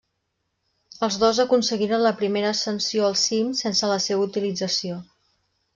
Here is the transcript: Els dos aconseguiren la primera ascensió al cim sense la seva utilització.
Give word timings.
Els 1.07 1.17
dos 1.23 1.41
aconseguiren 1.43 2.03
la 2.05 2.15
primera 2.23 2.49
ascensió 2.55 3.07
al 3.11 3.19
cim 3.27 3.55
sense 3.63 3.95
la 3.95 4.03
seva 4.09 4.29
utilització. 4.31 5.03